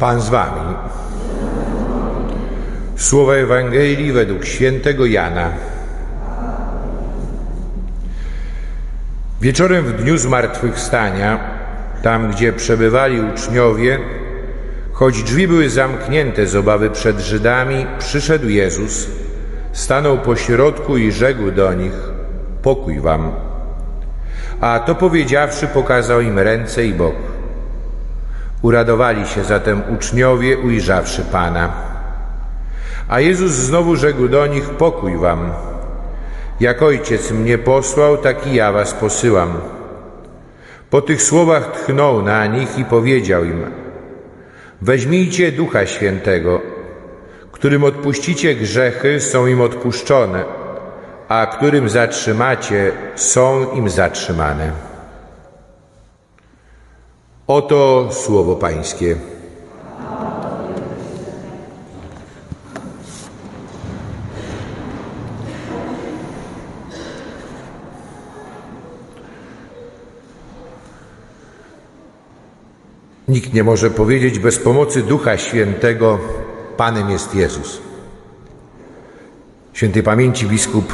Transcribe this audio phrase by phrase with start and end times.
[0.00, 0.74] Pan z wami.
[2.96, 5.52] Słowa Ewangelii według świętego Jana.
[9.40, 11.38] Wieczorem w dniu zmartwychwstania,
[12.02, 13.98] tam gdzie przebywali uczniowie,
[14.92, 19.06] choć drzwi były zamknięte z obawy przed Żydami, przyszedł Jezus,
[19.72, 21.94] stanął po środku i rzekł do nich:
[22.62, 23.32] Pokój wam.
[24.60, 27.29] A to powiedziawszy, pokazał im ręce i bok.
[28.62, 31.72] Uradowali się zatem uczniowie, ujrzawszy Pana.
[33.08, 35.52] A Jezus znowu rzekł do nich: Pokój wam.
[36.60, 39.52] Jak ojciec mnie posłał, tak i ja was posyłam.
[40.90, 43.64] Po tych słowach tchnął na nich i powiedział im:
[44.82, 46.60] Weźmijcie ducha świętego,
[47.52, 50.44] którym odpuścicie grzechy, są im odpuszczone,
[51.28, 54.89] a którym zatrzymacie, są im zatrzymane.
[57.50, 59.16] Oto słowo Pańskie.
[73.28, 76.18] Nikt nie może powiedzieć bez pomocy Ducha Świętego,
[76.76, 77.80] Panem jest Jezus.
[79.72, 80.92] Świętej pamięci biskup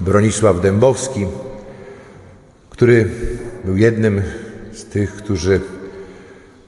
[0.00, 1.26] Bronisław Dębowski,
[2.70, 3.10] który
[3.64, 4.22] był jednym
[4.72, 5.60] z tych, którzy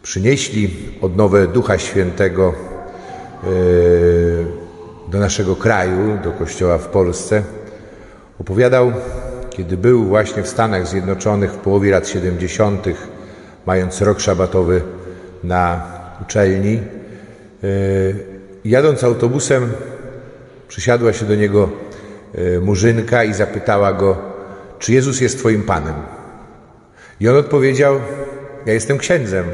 [0.09, 0.71] przynieśli
[1.03, 2.55] odnowę Ducha Świętego
[3.45, 3.47] e,
[5.11, 7.43] do naszego kraju, do kościoła w Polsce,
[8.41, 8.93] opowiadał,
[9.51, 12.87] kiedy był właśnie w Stanach Zjednoczonych w połowie lat 70.,
[13.67, 14.83] mając rok szabatowy
[15.45, 15.83] na
[16.23, 16.81] uczelni, e,
[18.65, 19.73] jadąc autobusem,
[20.69, 21.69] przysiadła się do niego
[22.35, 24.17] e, murzynka i zapytała go,
[24.79, 25.95] czy Jezus jest Twoim Panem?
[27.21, 28.01] I on odpowiedział,
[28.67, 29.45] ja jestem księdzem.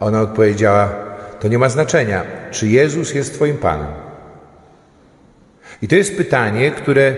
[0.00, 0.88] Ona odpowiedziała:
[1.40, 3.86] To nie ma znaczenia, czy Jezus jest Twoim Panem.
[5.82, 7.14] I to jest pytanie, które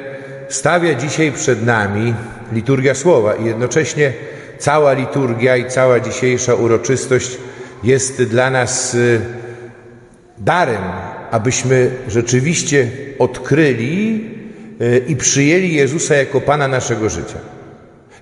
[0.49, 2.15] stawia dzisiaj przed nami
[2.53, 4.13] liturgia słowa i jednocześnie
[4.59, 7.39] cała liturgia i cała dzisiejsza uroczystość
[7.85, 9.21] jest dla nas y,
[10.39, 10.83] darem,
[11.31, 14.25] abyśmy rzeczywiście odkryli
[14.81, 17.39] y, i przyjęli Jezusa jako Pana naszego życia.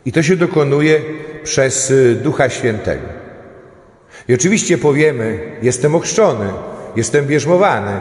[0.06, 1.00] I to się dokonuje
[1.44, 3.19] przez y, Ducha Świętego.
[4.30, 6.46] I oczywiście powiemy: Jestem ochrzczony,
[6.96, 8.00] jestem bierzmowany,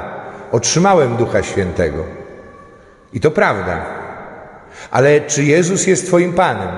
[0.52, 2.04] otrzymałem Ducha Świętego.
[3.14, 3.86] I to prawda.
[4.92, 6.70] Ale czy Jezus jest Twoim Panem?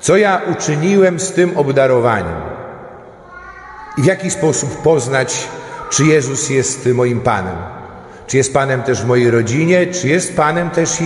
[0.00, 2.40] Co ja uczyniłem z tym obdarowaniem?
[3.98, 5.48] I w jaki sposób poznać,
[5.90, 7.56] czy Jezus jest moim Panem?
[8.26, 11.04] Czy jest Panem też w mojej rodzinie, czy jest Panem też i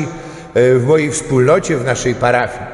[0.55, 2.67] e, w mojej wspólnocie, w naszej parafii?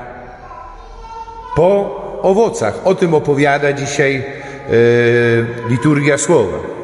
[1.57, 2.75] Po owocach.
[2.85, 4.44] O tym opowiada dzisiaj
[5.69, 6.75] liturgia słowa.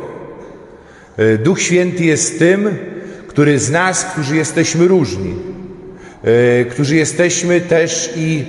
[1.20, 2.78] E, Duch Święty jest tym,
[3.26, 5.34] który z nas, którzy jesteśmy różni,
[6.24, 8.44] e, którzy jesteśmy też i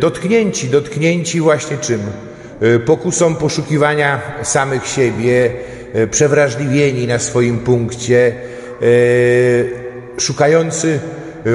[0.00, 2.00] dotknięci, dotknięci właśnie czym?
[2.86, 5.50] Pokusą poszukiwania samych siebie,
[6.10, 8.32] przewrażliwieni na swoim punkcie,
[10.18, 11.00] szukający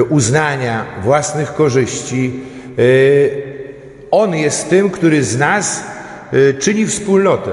[0.08, 2.32] uznania własnych korzyści.
[4.10, 5.84] On jest tym, który z nas
[6.58, 7.50] czyni wspólnotę.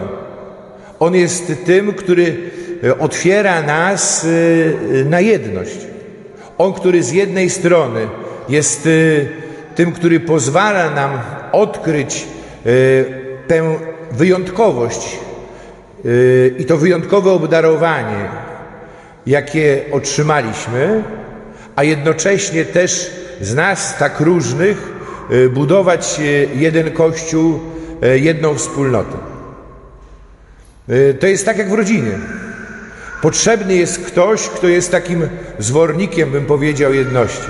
[0.99, 2.37] On jest tym, który
[2.83, 5.77] y, otwiera nas y, na jedność.
[6.57, 8.07] On, który z jednej strony
[8.49, 8.89] jest
[9.75, 11.19] tym, który pozwala nam
[11.51, 12.25] odkryć
[13.47, 13.77] tę
[14.11, 15.17] wyjątkowość
[16.59, 18.29] i to wyjątkowe obdarowanie,
[19.27, 21.03] jakie otrzymaliśmy,
[21.75, 24.93] a jednocześnie też z nas tak różnych
[25.53, 26.21] budować
[26.55, 27.59] jeden Kościół
[28.07, 29.17] jedną wspólnotę.
[30.89, 32.11] E, to jest tak jak w rodzinie.
[33.21, 35.27] Potrzebny jest ktoś, kto jest takim
[35.59, 37.47] zwornikiem, bym powiedział, jedności.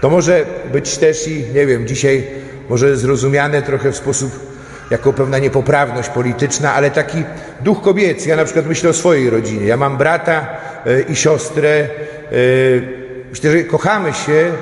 [0.00, 2.26] To może być też i, nie wiem, dzisiaj
[2.68, 4.50] może zrozumiane trochę w sposób
[4.90, 7.24] jako pewna niepoprawność polityczna, ale taki
[7.60, 8.28] duch kobiecy.
[8.28, 9.66] Ja na przykład myślę o swojej rodzinie.
[9.66, 10.46] Ja mam brata
[10.86, 11.88] e, i siostrę.
[13.30, 14.52] Myślę, że kochamy się,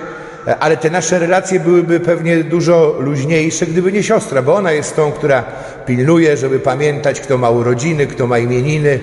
[0.61, 5.13] ale te nasze relacje byłyby pewnie dużo luźniejsze, gdyby nie siostra, bo ona jest tą,
[5.13, 5.45] która
[5.87, 8.99] pilnuje, żeby pamiętać, kto ma urodziny, kto ma imieniny,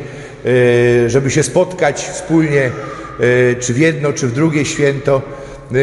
[1.06, 5.22] e, żeby się spotkać wspólnie, e, czy w jedno, czy w drugie święto.
[5.72, 5.76] E,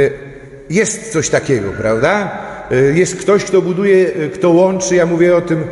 [0.70, 2.38] jest coś takiego, prawda?
[2.94, 4.96] Jest ktoś, kto buduje, kto łączy.
[4.96, 5.64] Ja mówię o tym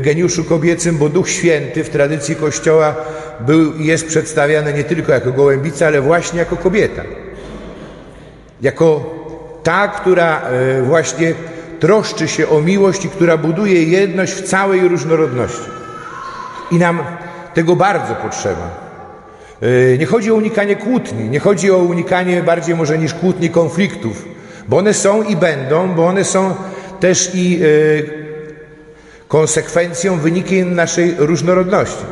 [0.00, 2.96] geniuszu kobiecym, bo Duch Święty w tradycji Kościoła
[3.40, 7.02] był jest przedstawiany nie tylko jako gołębica, ale właśnie jako kobieta.
[8.62, 9.14] Jako
[9.64, 11.34] ta, która e, właśnie
[11.80, 15.70] troszczy się o miłość i która buduje jedność w całej różnorodności.
[16.70, 17.00] I nam
[17.54, 18.70] Tego bardzo potrzeba.
[19.62, 24.24] E, nie chodzi o unikanie kłótni, nie chodzi o unikanie bardziej może niż kłótni konfliktów,
[24.68, 26.54] bo one są i będą, bo one są
[27.00, 27.66] też i e,
[29.28, 32.04] konsekwencją, wynikiem naszej różnorodności.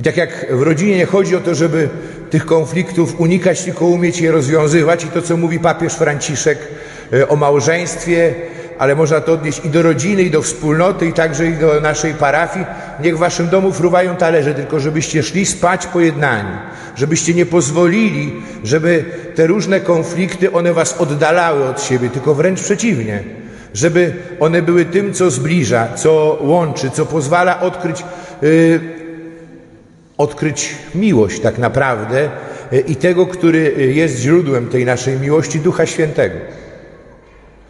[0.00, 1.88] I tak jak w rodzinie nie chodzi o to, żeby
[2.34, 6.58] tych konfliktów unikać, tylko umieć je rozwiązywać, i to, co mówi papież Franciszek
[7.12, 8.34] e, o małżeństwie,
[8.78, 12.14] ale można to odnieść i do rodziny, i do wspólnoty, i także i do naszej
[12.14, 12.66] parafii.
[13.02, 16.56] Niech waszym domu fruwają talerze, tylko żebyście szli spać pojednani,
[16.96, 18.32] żebyście nie pozwolili,
[18.64, 19.04] żeby
[19.34, 23.24] te różne konflikty, one was oddalały od siebie, tylko wręcz przeciwnie,
[23.74, 28.04] żeby one były tym, co zbliża, co łączy, co pozwala odkryć,
[28.42, 29.03] yy,
[30.18, 32.30] odkryć miłość tak naprawdę
[32.72, 36.36] yy, i tego, który jest źródłem tej naszej miłości, Ducha Świętego.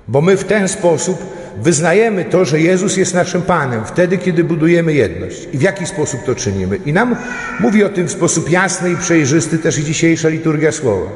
[0.08, 1.18] Bo my w ten sposób
[1.62, 5.48] wyznajemy to, że Jezus jest naszym Panem, wtedy, kiedy budujemy jedność.
[5.52, 6.76] I w jaki sposób to czynimy?
[6.76, 7.16] I nam
[7.60, 11.06] mówi o tym w sposób jasny i przejrzysty też i dzisiejsza liturgia słowa.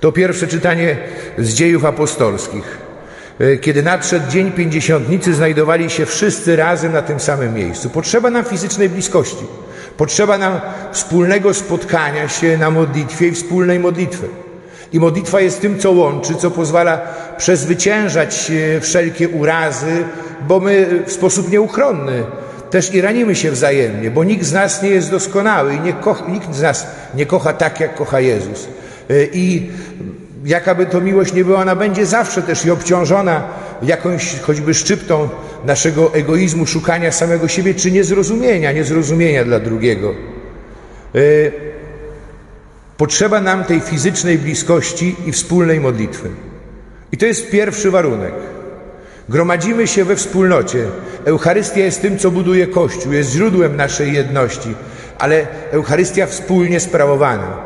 [0.00, 0.96] To pierwsze czytanie
[1.38, 2.78] z dziejów apostolskich.
[3.38, 7.90] E, kiedy nadszedł dzień pięćdziesiątnicy, znajdowali się wszyscy razem na tym samym miejscu.
[7.90, 9.44] Potrzeba nam fizycznej bliskości.
[10.02, 10.60] Potrzeba nam
[10.92, 14.28] wspólnego spotkania się na modlitwie i wspólnej modlitwy.
[14.92, 17.00] I modlitwa jest tym, co łączy, co pozwala
[17.36, 20.04] przezwyciężać e, wszelkie urazy,
[20.48, 22.24] bo my w sposób nieuchronny
[22.70, 25.94] też i ranimy się wzajemnie, bo nikt z nas nie jest doskonały i nie
[26.28, 28.68] nikt z nas nie kocha tak, jak kocha Jezus.
[29.10, 29.70] E, I
[30.44, 33.42] jakaby to miłość nie była, ona będzie zawsze też i obciążona
[33.82, 35.28] jakąś choćby szczyptą
[35.64, 40.14] naszego egoizmu, szukania samego siebie, czy niezrozumienia, niezrozumienia dla drugiego.
[41.14, 41.18] E,
[43.02, 46.28] Potrzeba nam tej fizycznej bliskości i wspólnej modlitwy.
[47.12, 48.32] I to jest pierwszy warunek.
[49.28, 50.84] Gromadzimy się we wspólnocie.
[51.24, 54.74] Eucharystia jest tym, co buduje Kościół, jest źródłem naszej jedności,
[55.18, 57.58] ale Eucharystia wspólnie sprawowana.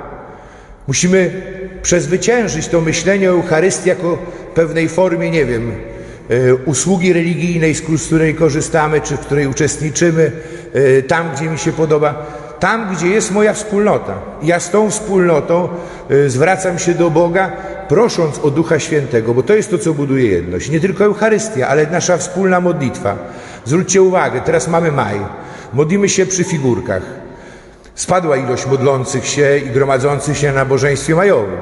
[0.86, 1.42] Musimy
[1.82, 4.18] przezwyciężyć to myślenie o Eucharystii jako
[4.54, 5.72] pewnej formie, nie wiem,
[6.64, 10.32] usługi religijnej, z której korzystamy, czy w której uczestniczymy,
[10.74, 12.26] e, tam, gdzie mi się podoba
[12.60, 14.14] tam, gdzie jest moja wspólnota.
[14.42, 15.68] Ja z tą wspólnotą
[16.10, 17.52] y, zwracam się do Boga,
[17.88, 20.70] prosząc o Ducha Świętego, bo to jest to, co buduje jedność.
[20.70, 23.16] Nie tylko Eucharystia, ale nasza wspólna modlitwa.
[23.64, 25.20] Zwróćcie uwagę, teraz mamy maj.
[25.72, 27.02] Modlimy się przy figurkach.
[27.94, 31.56] Spadła ilość modlących się i gromadzących się na nabożeństwie majowym.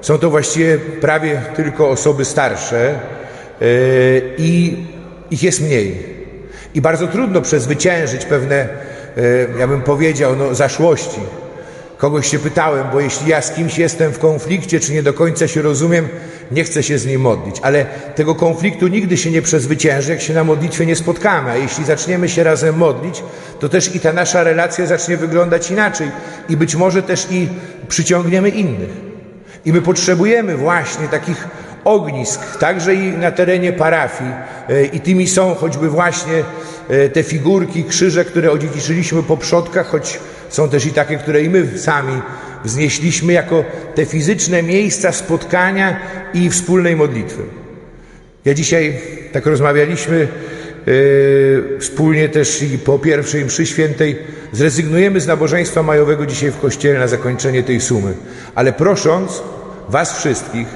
[0.00, 2.98] Są to właściwie prawie tylko osoby starsze
[4.38, 4.76] i
[5.30, 6.18] ich jest mniej.
[6.74, 8.68] I bardzo trudno przezwyciężyć pewne
[9.18, 11.20] E, ja bym powiedział, no, zaszłości.
[11.96, 15.48] Kogoś się pytałem, bo jeśli ja z kimś jestem w konflikcie, czy nie do końca
[15.48, 16.08] się rozumiem,
[16.50, 17.56] nie chcę się z nim modlić.
[17.62, 21.50] Ale tego konfliktu nigdy się nie przezwycięży, jak się na modlitwie nie spotkamy.
[21.50, 23.22] A jeśli zaczniemy się razem modlić,
[23.60, 26.10] to też i ta nasza relacja zacznie wyglądać inaczej.
[26.48, 27.48] I być może też i
[27.88, 28.90] przyciągniemy innych.
[29.64, 31.48] I my potrzebujemy właśnie takich
[31.84, 34.30] ognisk, także i na terenie parafii.
[34.68, 36.44] E, I tymi są choćby właśnie
[36.88, 41.50] e, te figurki, krzyże, które odziedziczyliśmy po przodkach, choć są też i takie, które i
[41.50, 42.22] my sami
[42.64, 43.64] wznieśliśmy jako
[43.94, 46.00] te fizyczne miejsca spotkania
[46.34, 47.42] i wspólnej modlitwy.
[48.44, 49.00] Ja dzisiaj
[49.32, 50.28] tak rozmawialiśmy
[50.86, 54.16] yy, wspólnie też i po pierwszej mszy świętej
[54.52, 58.14] zrezygnujemy z nabożeństwa majowego dzisiaj w kościele na zakończenie tej sumy,
[58.54, 59.42] ale prosząc
[59.88, 60.66] was wszystkich,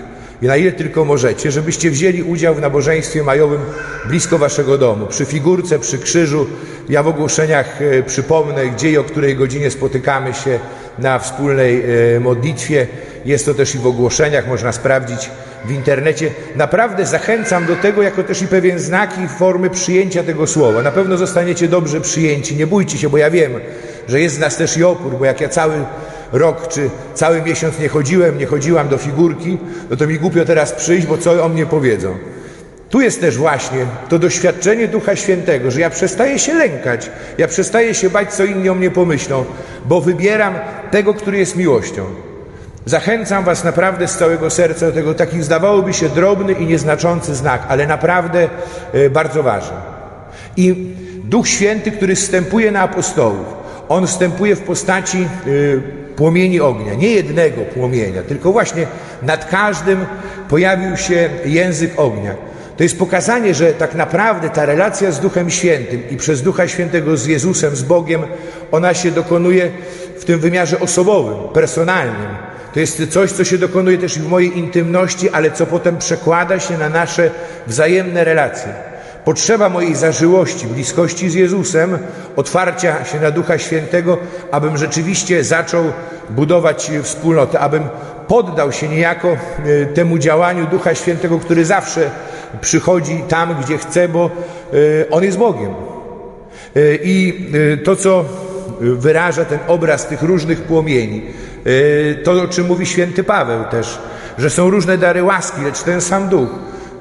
[0.42, 3.60] i na ile tylko możecie, żebyście wzięli udział w nabożeństwie majowym
[4.08, 6.46] blisko waszego domu, przy figurce, przy krzyżu.
[6.88, 10.58] Ja w ogłoszeniach e, przypomnę, gdzie i o której godzinie spotykamy się
[10.98, 11.82] na wspólnej
[12.16, 12.86] e, modlitwie.
[13.24, 15.30] Jest to też i w ogłoszeniach, można sprawdzić
[15.64, 16.30] w internecie.
[16.56, 20.82] Naprawdę zachęcam do tego, jako też i pewien znak i formy przyjęcia tego słowa.
[20.82, 23.52] Na pewno zostaniecie dobrze przyjęci, nie bójcie się, bo ja wiem,
[24.08, 25.74] że jest z nas też i opór, bo jak ja cały
[26.32, 29.58] rok czy cały miesiąc nie chodziłem, nie chodziłam do figurki,
[29.90, 32.18] no to mi głupio teraz przyjść, bo co o mnie powiedzą.
[32.90, 37.94] Tu jest też właśnie to doświadczenie Ducha Świętego, że ja przestaję się lękać, ja przestaję
[37.94, 39.44] się bać, co inni o mnie pomyślą,
[39.84, 40.54] bo wybieram
[40.90, 42.04] tego, który jest miłością.
[42.86, 47.62] Zachęcam Was naprawdę z całego serca do tego, taki zdawałoby się drobny i nieznaczący znak,
[47.68, 48.48] ale naprawdę
[48.92, 49.76] e, bardzo ważny.
[50.56, 53.46] I Duch Święty, który wstępuje na apostołów,
[53.88, 58.86] on wstępuje w postaci e, płomieni ognia, nie jednego płomienia, tylko właśnie
[59.22, 60.06] nad każdym
[60.48, 62.34] pojawił się język ognia.
[62.76, 67.16] To jest pokazanie, że tak naprawdę ta relacja z Duchem Świętym i przez Ducha Świętego
[67.16, 68.22] z Jezusem, z Bogiem,
[68.72, 69.70] ona się dokonuje
[70.18, 72.36] w tym wymiarze osobowym, personalnym.
[72.74, 76.78] To jest coś, co się dokonuje też w mojej intymności, ale co potem przekłada się
[76.78, 77.30] na nasze
[77.66, 78.91] wzajemne relacje.
[79.24, 81.98] Potrzeba mojej zażyłości, bliskości z Jezusem,
[82.36, 84.18] otwarcia się na Ducha Świętego,
[84.50, 85.84] abym rzeczywiście zaczął
[86.30, 87.82] budować wspólnotę, abym
[88.28, 92.10] poddał się niejako e, temu działaniu Ducha Świętego, który zawsze
[92.60, 94.30] przychodzi tam, gdzie chce, bo
[94.72, 95.74] e, On jest Bogiem.
[96.76, 97.46] E, I
[97.84, 98.24] to, co
[98.80, 101.22] wyraża ten obraz tych różnych płomieni,
[102.24, 103.98] to, o czym mówi święty Paweł też,
[104.38, 106.48] że są różne dary łaski, lecz ten sam Duch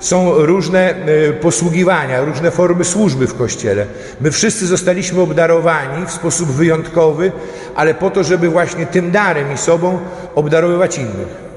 [0.02, 3.86] są różne e, posługiwania, różne formy służby w Kościele.
[4.22, 7.32] My wszyscy zostaliśmy obdarowani w sposób wyjątkowy,
[7.76, 10.00] ale po to, żeby właśnie tym darem i sobą
[10.36, 11.52] obdarowywać innych.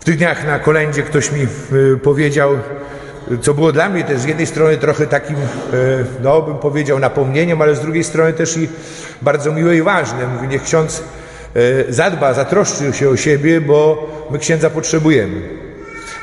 [0.00, 1.46] W tych dniach na kolędzie ktoś mi e,
[1.96, 2.50] powiedział,
[3.42, 5.40] co było dla mnie też z jednej strony trochę takim, e,
[6.22, 8.68] no bym powiedział, napomnieniem, ale z drugiej strony też i
[9.22, 10.26] bardzo miłe i ważne.
[10.26, 11.02] Mówi, niech ksiądz
[11.88, 15.65] zadba, zatroszczy się o siebie, bo my księdza potrzebujemy.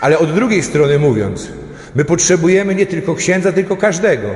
[0.03, 1.47] Ale od drugiej strony mówiąc,
[1.95, 4.27] my potrzebujemy nie tylko księdza, tylko każdego.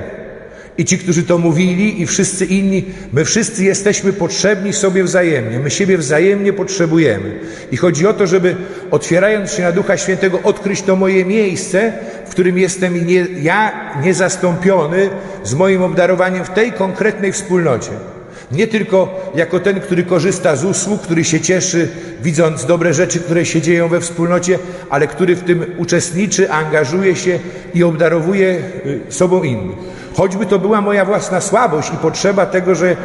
[0.77, 5.59] I ci, którzy to mówili, i wszyscy inni, my wszyscy jesteśmy potrzebni sobie wzajemnie.
[5.59, 7.39] My siebie wzajemnie potrzebujemy.
[7.71, 8.55] I chodzi o to, żeby
[8.91, 11.93] otwierając się na Ducha Świętego, odkryć to moje miejsce,
[12.25, 15.09] w którym jestem nie, ja niezastąpiony
[15.43, 17.91] z moim obdarowaniem w tej konkretnej wspólnocie.
[18.51, 21.87] Nie tylko jako ten, który korzysta z usług, który się cieszy,
[22.21, 27.39] widząc dobre rzeczy, które się dzieją we wspólnocie, ale który w tym uczestniczy, angażuje się
[27.73, 29.77] i obdarowuje y, sobą innych.
[30.15, 32.95] Choćby to była moja własna słabość i potrzeba tego, że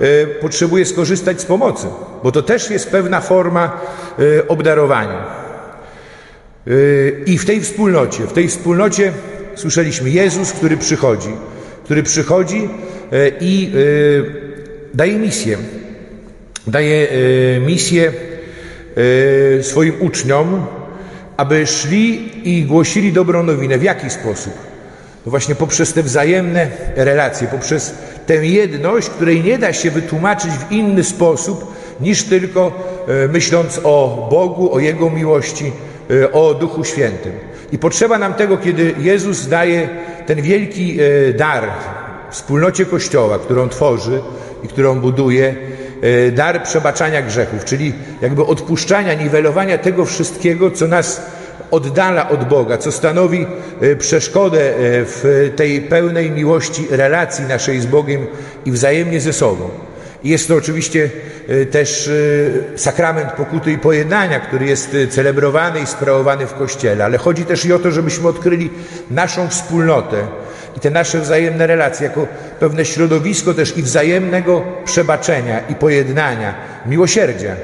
[0.00, 1.86] y, potrzebuję skorzystać z pomocy,
[2.22, 3.80] bo to też jest pewna forma
[4.18, 5.42] y, obdarowania.
[7.26, 9.12] I w tej wspólnocie, w tej wspólnocie
[9.54, 11.30] słyszeliśmy Jezus, który przychodzi,
[11.84, 12.68] który przychodzi
[13.40, 13.72] i
[14.94, 15.58] daje misję.
[16.66, 18.12] Daje e, misję
[19.58, 20.66] e, swoim uczniom,
[21.36, 23.78] aby szli i głosili dobrą nowinę.
[23.78, 24.52] W jaki sposób?
[25.26, 27.94] No właśnie poprzez te wzajemne relacje, poprzez
[28.26, 32.72] tę jedność, której nie da się wytłumaczyć w inny sposób niż tylko
[33.08, 35.72] e, myśląc o Bogu, o Jego miłości,
[36.32, 37.32] o Duchu Świętym.
[37.72, 39.88] I potrzeba nam tego, kiedy Jezus daje
[40.26, 40.98] ten wielki
[41.36, 41.70] dar
[42.32, 44.22] wspólnocie Kościoła, którą tworzy,
[44.62, 45.54] i którą buduje,
[46.02, 51.22] e, dar przebaczania grzechów, czyli jakby odpuszczania, niwelowania tego wszystkiego, co nas
[51.70, 53.46] oddala od Boga, co stanowi
[53.80, 54.74] e, przeszkodę e,
[55.04, 58.26] w tej pełnej miłości relacji naszej z Bogiem
[58.64, 59.70] i wzajemnie ze sobą.
[60.24, 61.10] Jest to oczywiście
[61.70, 62.10] też
[62.76, 67.72] sakrament pokuty i pojednania, który jest celebrowany i sprawowany w Kościele, ale chodzi też i
[67.72, 68.70] o to, żebyśmy odkryli
[69.10, 70.16] naszą wspólnotę,
[70.76, 72.26] i te nasze wzajemne relacje jako
[72.60, 76.54] pewne środowisko też i wzajemnego przebaczenia i pojednania,
[76.86, 77.56] miłosierdzia.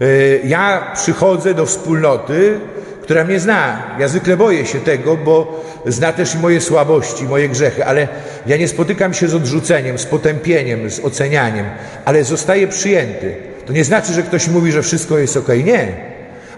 [0.00, 0.04] E,
[0.44, 2.60] ja przychodzę do wspólnoty,
[3.02, 3.82] która mnie zna.
[3.98, 8.08] Ja zwykle boję się tego, bo zna też i moje słabości, moje grzechy, ale
[8.46, 11.66] ja nie spotykam się z odrzuceniem, z potępieniem, z ocenianiem,
[12.04, 13.34] ale zostaję przyjęty.
[13.66, 15.48] To nie znaczy, że ktoś mówi, że wszystko jest ok.
[15.64, 15.86] Nie.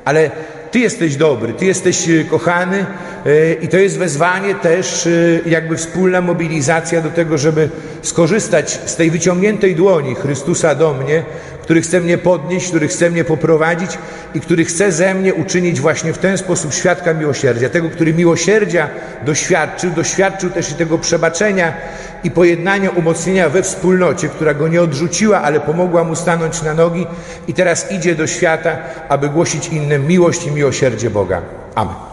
[0.04, 0.30] Ale
[0.70, 2.86] ty jesteś dobry, Ty jesteś e, kochany
[3.26, 5.10] e, i to jest wezwanie też, e,
[5.46, 7.68] jakby wspólna mobilizacja do tego, żeby
[8.02, 11.22] skorzystać z tej wyciągniętej dłoni Chrystusa do mnie,
[11.70, 13.98] który chce mnie podnieść, który chce mnie poprowadzić
[14.34, 17.68] i który chce ze mnie uczynić właśnie w ten sposób świadka miłosierdzia.
[17.68, 18.88] Tego, który miłosierdzia
[19.26, 21.72] doświadczył, doświadczył też i tego przebaczenia
[22.24, 27.06] i pojednania, umocnienia we wspólnocie, która go nie odrzuciła, ale pomogła mu stanąć na nogi
[27.48, 28.76] i teraz idzie do świata,
[29.08, 31.42] aby głosić innym miłość i miłosierdzie Boga.
[31.74, 32.09] Amen.